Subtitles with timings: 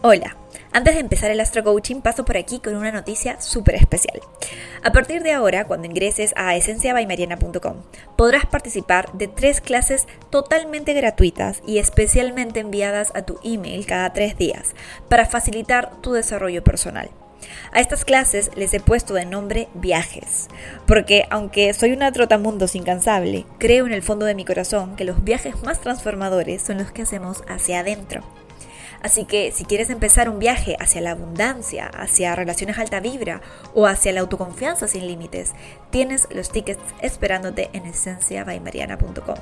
[0.00, 0.36] Hola,
[0.70, 4.20] antes de empezar el Astro Coaching paso por aquí con una noticia súper especial.
[4.84, 7.82] A partir de ahora, cuando ingreses a esenciabaimariana.com,
[8.14, 14.38] podrás participar de tres clases totalmente gratuitas y especialmente enviadas a tu email cada tres
[14.38, 14.76] días
[15.08, 17.10] para facilitar tu desarrollo personal.
[17.72, 20.46] A estas clases les he puesto de nombre viajes,
[20.86, 25.24] porque aunque soy una trotamundos incansable, creo en el fondo de mi corazón que los
[25.24, 28.22] viajes más transformadores son los que hacemos hacia adentro.
[29.02, 33.40] Así que si quieres empezar un viaje hacia la abundancia, hacia relaciones alta vibra
[33.74, 35.52] o hacia la autoconfianza sin límites,
[35.90, 39.36] tienes los tickets esperándote en esenciabaimariana.com.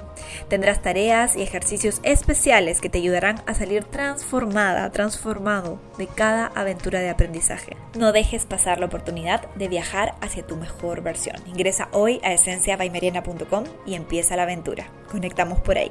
[0.49, 7.01] Tendrás tareas y ejercicios especiales que te ayudarán a salir transformada, transformado de cada aventura
[7.01, 7.77] de aprendizaje.
[7.97, 11.37] No dejes pasar la oportunidad de viajar hacia tu mejor versión.
[11.47, 14.89] Ingresa hoy a esenciabaimariana.com y empieza la aventura.
[15.11, 15.91] Conectamos por ahí.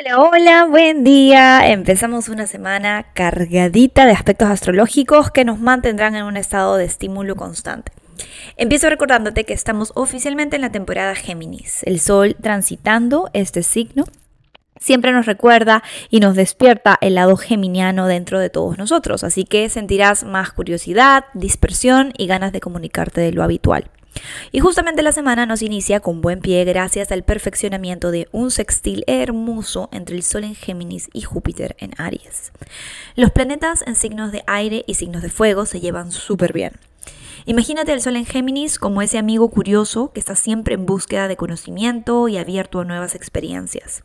[0.00, 1.70] Hola, hola, buen día.
[1.70, 7.36] Empezamos una semana cargadita de aspectos astrológicos que nos mantendrán en un estado de estímulo
[7.36, 7.92] constante.
[8.56, 14.04] Empiezo recordándote que estamos oficialmente en la temporada Géminis, el Sol transitando este signo.
[14.78, 19.68] Siempre nos recuerda y nos despierta el lado geminiano dentro de todos nosotros, así que
[19.68, 23.90] sentirás más curiosidad, dispersión y ganas de comunicarte de lo habitual.
[24.52, 29.04] Y justamente la semana nos inicia con buen pie gracias al perfeccionamiento de un sextil
[29.06, 32.52] hermoso entre el Sol en Géminis y Júpiter en Aries.
[33.16, 36.72] Los planetas en signos de aire y signos de fuego se llevan súper bien.
[37.46, 41.36] Imagínate el Sol en Géminis como ese amigo curioso que está siempre en búsqueda de
[41.36, 44.02] conocimiento y abierto a nuevas experiencias.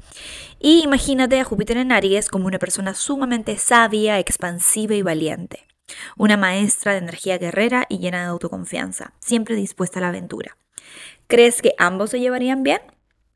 [0.60, 5.66] Y imagínate a Júpiter en Aries como una persona sumamente sabia, expansiva y valiente.
[6.18, 10.58] Una maestra de energía guerrera y llena de autoconfianza, siempre dispuesta a la aventura.
[11.28, 12.82] ¿Crees que ambos se llevarían bien?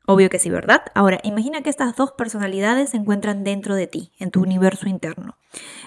[0.06, 0.82] Obvio que sí, ¿verdad?
[0.94, 5.36] Ahora, imagina que estas dos personalidades se encuentran dentro de ti, en tu universo interno.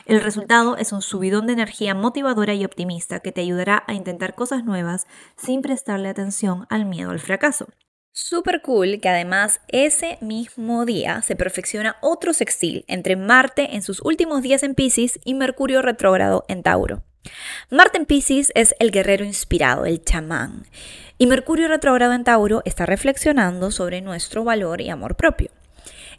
[0.06, 4.36] El resultado es un subidón de energía motivadora y optimista que te ayudará a intentar
[4.36, 7.68] cosas nuevas sin prestarle atención al miedo al fracaso.
[8.16, 14.02] Super cool que además ese mismo día se perfecciona otro sextil entre Marte en sus
[14.02, 17.02] últimos días en Pisces y Mercurio retrógrado en Tauro.
[17.72, 20.68] Marte en Pisces es el guerrero inspirado, el chamán,
[21.18, 25.50] y Mercurio retrógrado en Tauro está reflexionando sobre nuestro valor y amor propio.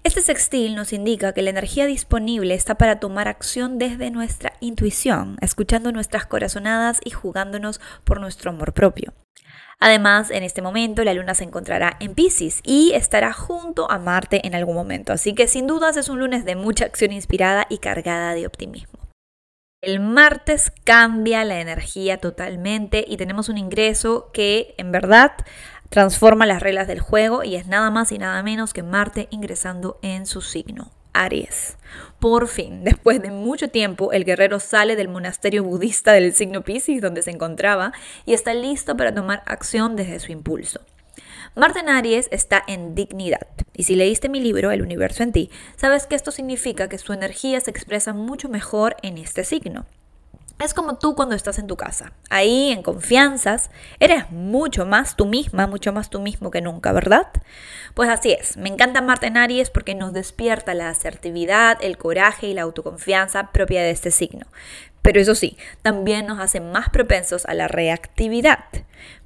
[0.02, 5.36] Este sextil nos indica que la energía disponible está para tomar acción desde nuestra intuición,
[5.40, 9.14] escuchando nuestras corazonadas y jugándonos por nuestro amor propio.
[9.80, 14.46] Además, en este momento la luna se encontrará en Pisces y estará junto a Marte
[14.46, 17.78] en algún momento, así que sin dudas es un lunes de mucha acción inspirada y
[17.78, 18.98] cargada de optimismo.
[19.82, 25.32] El martes cambia la energía totalmente y tenemos un ingreso que en verdad
[25.90, 29.98] transforma las reglas del juego y es nada más y nada menos que Marte ingresando
[30.00, 30.90] en su signo.
[31.14, 31.78] Aries.
[32.18, 37.00] Por fin, después de mucho tiempo, el guerrero sale del monasterio budista del signo Pisces
[37.00, 37.92] donde se encontraba
[38.26, 40.80] y está listo para tomar acción desde su impulso.
[41.56, 43.46] Marte en Aries está en dignidad.
[43.74, 47.12] Y si leíste mi libro, El universo en ti, sabes que esto significa que su
[47.12, 49.86] energía se expresa mucho mejor en este signo.
[50.60, 52.12] Es como tú cuando estás en tu casa.
[52.30, 57.26] Ahí, en confianzas, eres mucho más tú misma, mucho más tú mismo que nunca, ¿verdad?
[57.94, 58.56] Pues así es.
[58.56, 63.50] Me encanta Marte en Aries porque nos despierta la asertividad, el coraje y la autoconfianza
[63.50, 64.46] propia de este signo.
[65.02, 68.60] Pero eso sí, también nos hace más propensos a la reactividad.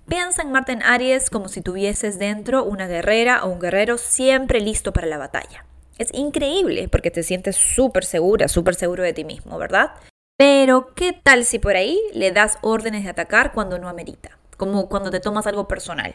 [0.09, 4.61] Piensa en Marte en Aries como si tuvieses dentro una guerrera o un guerrero siempre
[4.61, 5.67] listo para la batalla.
[5.99, 9.91] Es increíble porque te sientes súper segura, súper seguro de ti mismo, ¿verdad?
[10.39, 14.39] Pero, ¿qué tal si por ahí le das órdenes de atacar cuando no amerita?
[14.57, 16.15] Como cuando te tomas algo personal.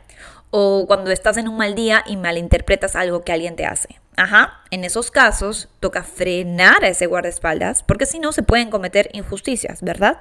[0.49, 3.99] O cuando estás en un mal día y malinterpretas algo que alguien te hace.
[4.15, 9.09] Ajá, en esos casos toca frenar a ese guardaespaldas porque si no se pueden cometer
[9.11, 10.19] injusticias, ¿verdad?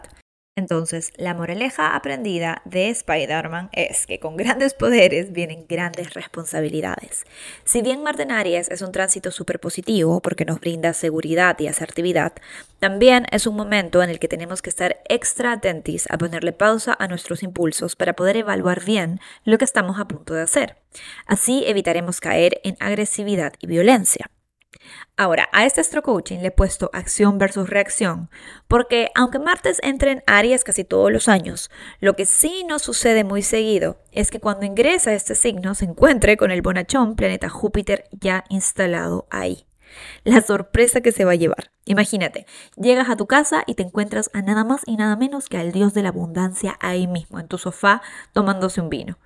[0.54, 7.24] Entonces, la moraleja aprendida de Spider-Man es que con grandes poderes vienen grandes responsabilidades.
[7.64, 12.34] Si bien Marte Aries es un tránsito súper positivo porque nos brinda seguridad y asertividad,
[12.80, 16.94] también es un momento en el que tenemos que estar extra atentos a ponerle pausa
[16.98, 20.76] a nuestros impulsos para poder evaluar bien lo que estamos a punto de hacer.
[21.26, 24.30] Así evitaremos caer en agresividad y violencia.
[25.16, 28.30] Ahora, a este Astro Coaching le he puesto acción versus reacción,
[28.66, 31.70] porque aunque Martes entre en Aries casi todos los años,
[32.00, 35.84] lo que sí no sucede muy seguido es que cuando ingresa a este signo se
[35.84, 39.66] encuentre con el bonachón planeta Júpiter ya instalado ahí.
[40.24, 41.70] La sorpresa que se va a llevar.
[41.84, 42.46] Imagínate,
[42.76, 45.72] llegas a tu casa y te encuentras a nada más y nada menos que al
[45.72, 48.00] dios de la abundancia ahí mismo, en tu sofá,
[48.32, 49.18] tomándose un vino.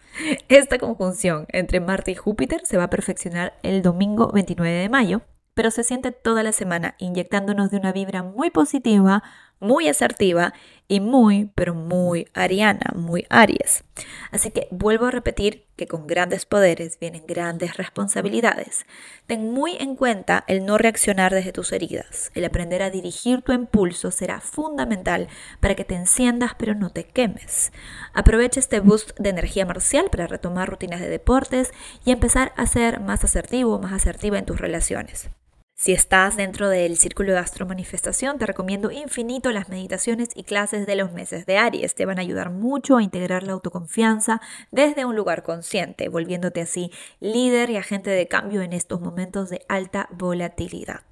[0.49, 5.23] Esta conjunción entre Marte y Júpiter se va a perfeccionar el domingo 29 de mayo
[5.57, 9.23] pero se siente toda la semana inyectándonos de una vibra muy positiva,
[9.59, 10.53] muy asertiva
[10.87, 13.83] y muy, pero muy ariana, muy Aries.
[14.31, 18.85] Así que vuelvo a repetir que con grandes poderes vienen grandes responsabilidades.
[19.27, 22.31] Ten muy en cuenta el no reaccionar desde tus heridas.
[22.35, 25.27] El aprender a dirigir tu impulso será fundamental
[25.61, 27.73] para que te enciendas pero no te quemes.
[28.13, 31.71] Aprovecha este boost de energía marcial para retomar rutinas de deportes
[32.05, 35.31] y empezar a ser más asertivo, más asertiva en tus relaciones.
[35.79, 40.97] Si estás dentro del círculo de astromanifestación, te recomiendo infinito las meditaciones y clases de
[40.97, 41.95] los meses de Aries.
[41.95, 44.41] Te van a ayudar mucho a integrar la autoconfianza
[44.71, 46.91] desde un lugar consciente, volviéndote así
[47.21, 51.03] líder y agente de cambio en estos momentos de alta volatilidad.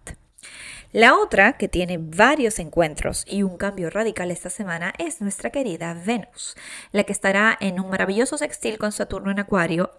[0.93, 5.93] La otra, que tiene varios encuentros y un cambio radical esta semana, es nuestra querida
[5.93, 6.57] Venus,
[6.91, 9.91] la que estará en un maravilloso sextil con Saturno en Acuario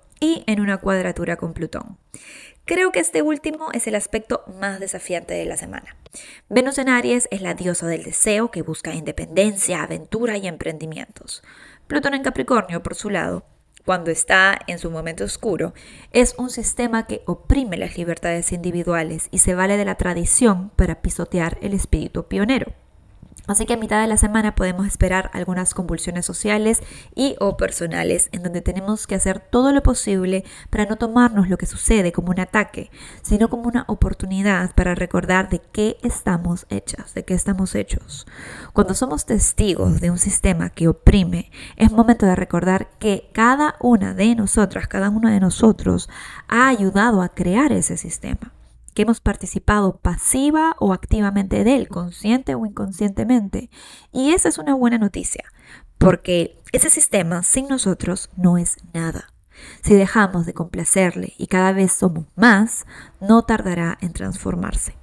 [0.48, 1.98] en una cuadratura con Plutón.
[2.66, 5.96] Creo que este último es el aspecto más desafiante de la semana.
[6.50, 11.44] Venus en Aries es la diosa del deseo que busca independencia, aventura y emprendimientos.
[11.86, 13.46] Plutón en Capricornio, por su lado,
[13.86, 15.76] cuando está en su momento oscuro,
[16.12, 21.02] es un sistema que oprime las libertades individuales y se vale de la tradición para
[21.04, 22.74] pisotear el espíritu pionero.
[23.48, 26.82] Así que a mitad de la semana podemos esperar algunas convulsiones sociales
[27.14, 31.58] y o personales en donde tenemos que hacer todo lo posible para no tomarnos lo
[31.58, 32.90] que sucede como un ataque,
[33.22, 38.26] sino como una oportunidad para recordar de qué estamos hechas, de qué estamos hechos.
[38.74, 44.14] Cuando somos testigos de un sistema que oprime, es momento de recordar que cada una
[44.14, 46.10] de nosotras, cada uno de nosotros
[46.48, 48.55] ha ayudado a crear ese sistema
[48.96, 53.70] que hemos participado pasiva o activamente de él, consciente o inconscientemente.
[54.12, 55.44] Y esa es una buena noticia,
[56.00, 59.34] porque ese sistema sin nosotros no es nada.
[59.84, 62.86] Si dejamos de complacerle y cada vez somos más,
[63.22, 64.98] no tardará en transformarse.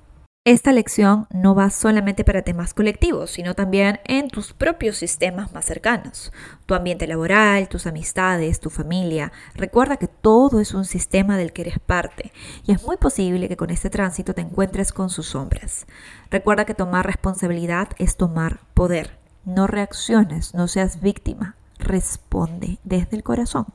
[0.44, 5.65] Esta lección no va solamente para temas colectivos, sino también en tus propios sistemas más
[5.65, 6.33] cercanos,
[6.67, 9.31] tu ambiente laboral, tus amistades, tu familia.
[9.55, 12.33] Recuerda que todo es un sistema del que eres parte
[12.67, 15.87] y es muy posible que con este tránsito te encuentres con sus sombras.
[16.29, 19.21] Recuerda que tomar responsabilidad es tomar poder.
[19.44, 23.67] No reacciones, no seas víctima, responde desde el corazón.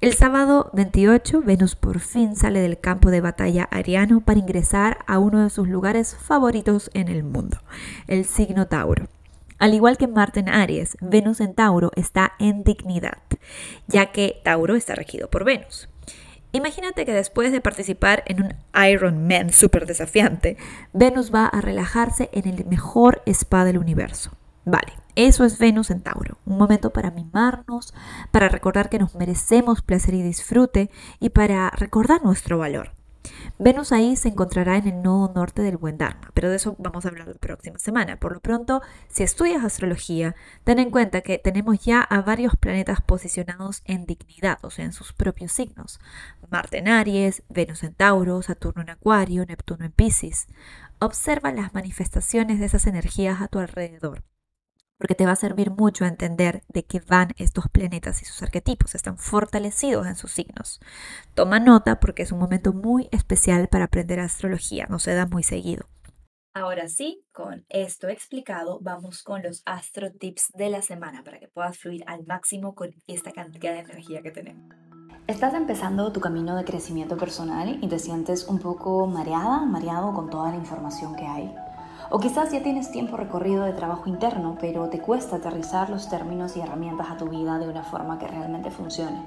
[0.00, 5.18] El sábado 28, Venus por fin sale del campo de batalla ariano para ingresar a
[5.18, 7.58] uno de sus lugares favoritos en el mundo,
[8.06, 9.08] el signo Tauro.
[9.58, 13.18] Al igual que Marte en Aries, Venus en Tauro está en dignidad,
[13.88, 15.88] ya que Tauro está regido por Venus.
[16.52, 18.54] Imagínate que después de participar en un
[18.88, 20.58] Iron Man súper desafiante,
[20.92, 24.30] Venus va a relajarse en el mejor spa del universo.
[24.64, 27.94] Vale, eso es Venus en Tauro, un momento para mimarnos,
[28.30, 32.98] para recordar que nos merecemos placer y disfrute y para recordar nuestro valor.
[33.58, 37.04] Venus ahí se encontrará en el nodo norte del buen Dharma, pero de eso vamos
[37.04, 38.18] a hablar la próxima semana.
[38.18, 43.00] Por lo pronto, si estudias astrología, ten en cuenta que tenemos ya a varios planetas
[43.00, 46.00] posicionados en dignidad, o sea, en sus propios signos.
[46.50, 50.46] Marte en Aries, Venus en Tauro, Saturno en Acuario, Neptuno en Pisces.
[51.00, 54.22] Observa las manifestaciones de esas energías a tu alrededor
[54.98, 58.42] porque te va a servir mucho a entender de qué van estos planetas y sus
[58.42, 60.80] arquetipos, están fortalecidos en sus signos.
[61.34, 65.42] Toma nota porque es un momento muy especial para aprender astrología, no se da muy
[65.42, 65.86] seguido.
[66.54, 71.46] Ahora sí, con esto explicado, vamos con los astro tips de la semana para que
[71.46, 74.68] puedas fluir al máximo con esta cantidad de energía que tenemos.
[75.28, 80.30] Estás empezando tu camino de crecimiento personal y te sientes un poco mareada, mareado con
[80.30, 81.54] toda la información que hay.
[82.10, 86.56] O quizás ya tienes tiempo recorrido de trabajo interno, pero te cuesta aterrizar los términos
[86.56, 89.26] y herramientas a tu vida de una forma que realmente funcione.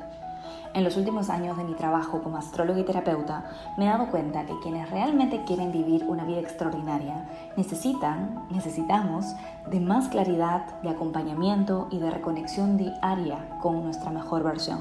[0.73, 4.45] En los últimos años de mi trabajo como astrólogo y terapeuta, me he dado cuenta
[4.45, 9.35] que quienes realmente quieren vivir una vida extraordinaria necesitan, necesitamos,
[9.69, 14.79] de más claridad, de acompañamiento y de reconexión diaria con nuestra mejor versión.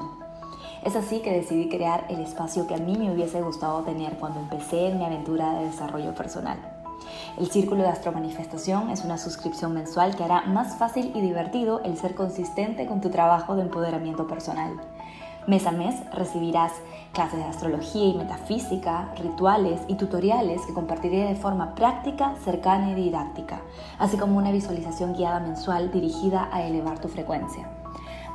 [0.83, 4.39] Es así que decidí crear el espacio que a mí me hubiese gustado tener cuando
[4.39, 6.70] empecé en mi aventura de desarrollo personal.
[7.37, 11.97] El Círculo de Astromanifestación es una suscripción mensual que hará más fácil y divertido el
[11.97, 14.79] ser consistente con tu trabajo de empoderamiento personal.
[15.47, 16.71] Mes a mes recibirás
[17.13, 22.95] clases de astrología y metafísica, rituales y tutoriales que compartiré de forma práctica, cercana y
[22.95, 23.61] didáctica,
[23.97, 27.80] así como una visualización guiada mensual dirigida a elevar tu frecuencia.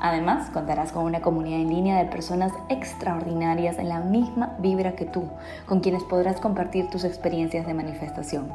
[0.00, 5.06] Además, contarás con una comunidad en línea de personas extraordinarias en la misma vibra que
[5.06, 5.24] tú,
[5.66, 8.52] con quienes podrás compartir tus experiencias de manifestación.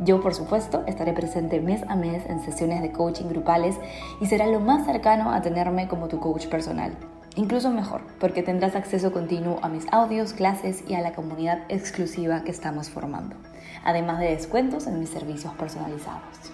[0.00, 3.76] Yo, por supuesto, estaré presente mes a mes en sesiones de coaching grupales
[4.20, 6.92] y será lo más cercano a tenerme como tu coach personal.
[7.34, 12.42] Incluso mejor, porque tendrás acceso continuo a mis audios, clases y a la comunidad exclusiva
[12.44, 13.36] que estamos formando,
[13.84, 16.52] además de descuentos en mis servicios personalizados.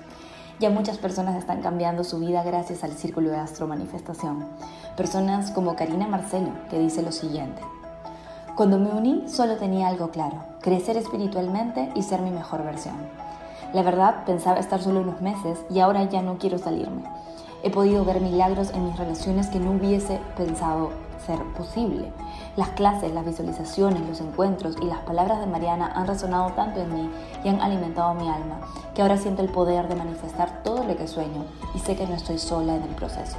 [0.62, 4.46] Ya muchas personas están cambiando su vida gracias al Círculo de Astro Manifestación.
[4.96, 7.60] Personas como Karina Marcelo, que dice lo siguiente.
[8.54, 12.94] Cuando me uní solo tenía algo claro, crecer espiritualmente y ser mi mejor versión.
[13.74, 17.02] La verdad pensaba estar solo unos meses y ahora ya no quiero salirme.
[17.64, 20.90] He podido ver milagros en mis relaciones que no hubiese pensado
[21.26, 22.12] ser posible.
[22.56, 26.94] Las clases, las visualizaciones, los encuentros y las palabras de Mariana han resonado tanto en
[26.94, 27.10] mí
[27.44, 28.60] y han alimentado mi alma,
[28.94, 32.14] que ahora siento el poder de manifestar todo lo que sueño y sé que no
[32.14, 33.38] estoy sola en el proceso.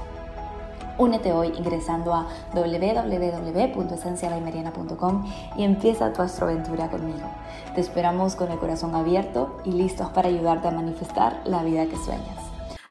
[0.98, 7.28] Únete hoy ingresando a www.esencialaymariana.com y empieza tu astroaventura conmigo.
[7.74, 11.98] Te esperamos con el corazón abierto y listos para ayudarte a manifestar la vida que
[11.98, 12.38] sueñas.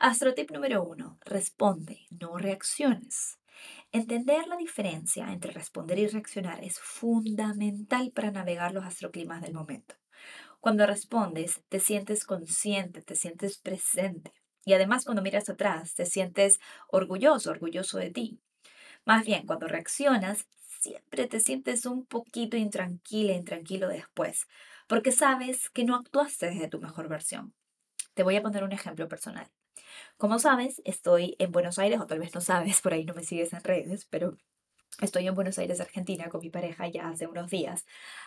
[0.01, 3.39] Astrotip número uno, responde, no reacciones.
[3.95, 9.97] Entender la diferencia entre responder y reaccionar es fundamental para navegar los astroclimas del momento.
[10.61, 14.33] Cuando respondes, te sientes consciente, te sientes presente.
[14.65, 16.59] Y además cuando miras atrás, te sientes
[16.89, 18.41] orgulloso, orgulloso de ti.
[19.05, 20.47] Más bien, cuando reaccionas,
[20.81, 24.47] siempre te sientes un poquito intranquila, intranquilo después,
[24.89, 27.55] porque sabes que no actuaste desde tu mejor versión.
[28.15, 29.51] Te voy a poner un ejemplo personal.
[30.17, 33.25] Como sabes, estoy en Buenos Aires, o tal vez no sabes, por ahí no me
[33.25, 34.37] sigues en redes, pero
[35.03, 37.87] estoy en Buenos Aires, Argentina, con mi pareja ya hace unos días,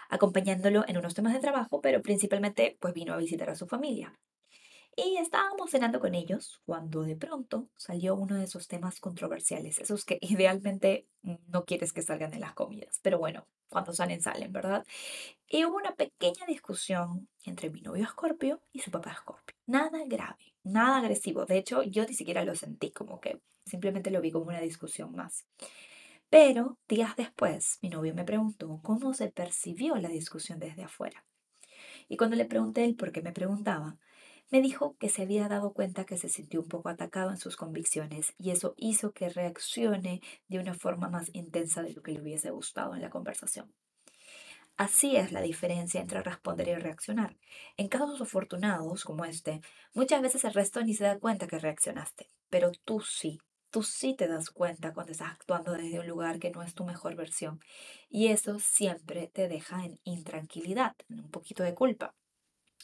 [0.09, 4.13] acompañándolo en unos temas de trabajo, pero principalmente pues vino a visitar a su familia.
[4.97, 10.05] Y estábamos cenando con ellos cuando de pronto salió uno de esos temas controversiales, esos
[10.05, 11.07] que idealmente
[11.47, 14.85] no quieres que salgan en las comidas, pero bueno, cuando salen, salen, ¿verdad?
[15.49, 19.55] Y hubo una pequeña discusión entre mi novio Escorpio y su papá Escorpio.
[19.65, 21.45] Nada grave, nada agresivo.
[21.45, 25.13] De hecho, yo ni siquiera lo sentí, como que simplemente lo vi como una discusión
[25.13, 25.45] más.
[26.29, 31.25] Pero días después, mi novio me preguntó cómo se percibió la discusión desde afuera.
[32.07, 33.97] Y cuando le pregunté el por qué me preguntaba,
[34.51, 37.57] me dijo que se había dado cuenta que se sintió un poco atacado en sus
[37.57, 42.21] convicciones y eso hizo que reaccione de una forma más intensa de lo que le
[42.21, 43.73] hubiese gustado en la conversación.
[44.77, 47.37] Así es la diferencia entre responder y reaccionar.
[47.77, 49.61] En casos afortunados como este,
[49.93, 53.39] muchas veces el resto ni se da cuenta que reaccionaste, pero tú sí.
[53.71, 56.85] Tú sí te das cuenta cuando estás actuando desde un lugar que no es tu
[56.85, 57.59] mejor versión.
[58.09, 62.15] Y eso siempre te deja en intranquilidad, en un poquito de culpa.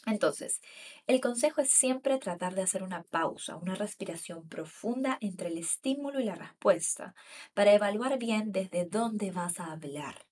[0.06, 0.62] Entonces,
[1.08, 6.20] el consejo es siempre tratar de hacer una pausa, una respiración profunda entre el estímulo
[6.20, 7.14] y la respuesta,
[7.54, 10.26] para evaluar bien desde dónde vas a hablar.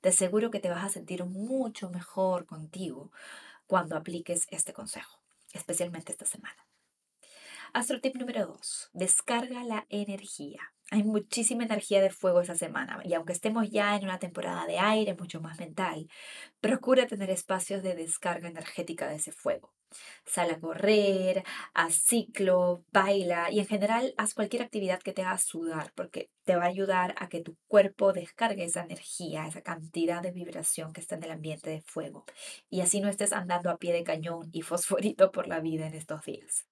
[0.00, 3.10] Te aseguro que te vas a sentir mucho mejor contigo
[3.66, 6.65] cuando apliques este consejo, especialmente esta semana.
[7.72, 8.90] Astro tip número 2.
[8.92, 10.60] Descarga la energía.
[10.90, 14.78] Hay muchísima energía de fuego esa semana y aunque estemos ya en una temporada de
[14.78, 16.08] aire mucho más mental,
[16.60, 19.74] procura tener espacios de descarga energética de ese fuego.
[20.24, 21.42] Sal a correr,
[21.74, 26.54] haz ciclo, baila y en general haz cualquier actividad que te haga sudar porque te
[26.54, 31.00] va a ayudar a que tu cuerpo descargue esa energía, esa cantidad de vibración que
[31.00, 32.24] está en el ambiente de fuego
[32.70, 35.94] y así no estés andando a pie de cañón y fosforito por la vida en
[35.94, 36.66] estos días.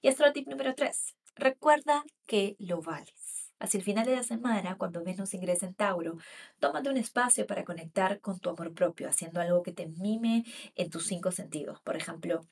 [0.00, 1.16] Y astro tip número 3.
[1.36, 3.52] Recuerda que lo vales.
[3.58, 6.18] Hacia el final de la semana, cuando Venus ingresa en Tauro,
[6.58, 10.44] tómate un espacio para conectar con tu amor propio, haciendo algo que te mime
[10.74, 11.80] en tus cinco sentidos.
[11.80, 12.46] Por ejemplo,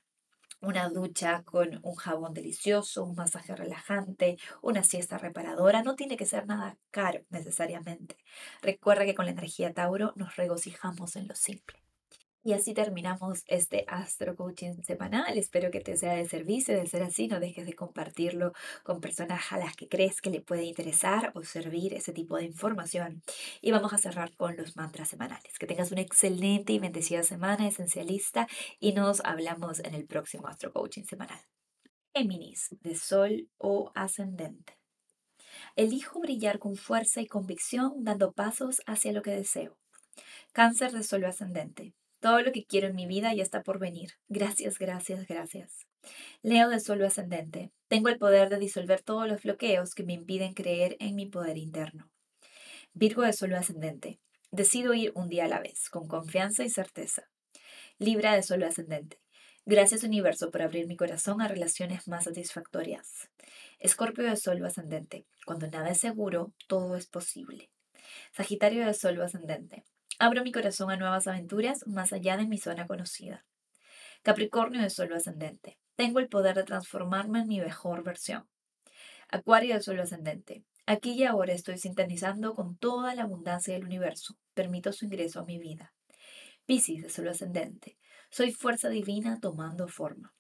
[0.63, 5.83] una ducha con un jabón delicioso, un masaje relajante, una siesta reparadora.
[5.83, 8.17] No tiene que ser nada caro necesariamente.
[8.63, 11.84] Recuerda que con la energía Tauro nos regocijamos en lo simple.
[12.47, 15.39] Y así terminamos este Astro Coaching semanal.
[15.39, 16.77] Espero que te sea de servicio.
[16.79, 20.43] De ser así, no dejes de compartirlo con personas a las que crees que le
[20.43, 23.23] puede interesar o servir ese tipo de información.
[23.63, 25.59] Y vamos a cerrar con los mantras semanales.
[25.59, 28.47] Que tengas una excelente y bendecida semana esencialista
[28.79, 31.41] y nos hablamos en el próximo Astro Coaching semanal.
[32.15, 34.79] Géminis, de Sol o Ascendente.
[35.77, 39.79] Elijo brillar con fuerza y convicción dando pasos hacia lo que deseo.
[40.53, 41.95] Cáncer de Sol o Ascendente.
[42.25, 44.13] Todo lo que quiero en mi vida ya está por venir.
[44.29, 45.87] Gracias, gracias, gracias.
[46.41, 47.71] Leo de solo ascendente.
[47.87, 51.59] Tengo el poder de disolver todos los bloqueos que me impiden creer en mi poder
[51.59, 52.11] interno.
[52.95, 54.21] Virgo de solo ascendente.
[54.51, 57.29] Decido ir un día a la vez, con confianza y certeza.
[57.99, 59.21] Libra de solo ascendente.
[59.67, 63.29] Gracias universo por abrir mi corazón a relaciones más satisfactorias.
[63.81, 65.27] Escorpio de solo ascendente.
[65.45, 67.69] Cuando nada es seguro, todo es posible.
[68.33, 69.85] Sagitario de solo ascendente.
[70.25, 73.45] Abro mi corazón a nuevas aventuras más allá de mi zona conocida.
[74.23, 75.79] Capricornio de suelo ascendente.
[75.97, 78.49] Tengo el poder de transformarme en mi mejor versión.
[79.29, 80.65] Acuario de suelo ascendente.
[80.87, 84.39] Aquí y ahora estoy sintonizando con toda la abundancia del universo.
[84.55, 85.93] Permito su ingreso a mi vida.
[86.65, 87.99] Piscis de suelo ascendente.
[88.31, 90.33] Soy fuerza divina tomando forma.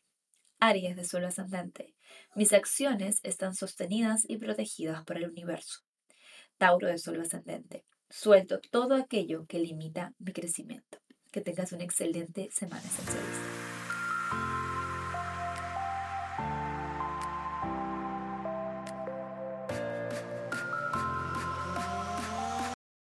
[0.60, 1.94] Aries de suelo ascendente.
[2.34, 5.80] Mis acciones están sostenidas y protegidas por el universo.
[6.56, 7.84] Tauro de suelo ascendente.
[8.10, 10.98] Suelto todo aquello que limita mi crecimiento.
[11.30, 13.53] Que tengas una excelente semana esencialista.